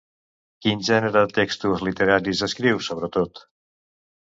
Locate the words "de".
1.17-1.23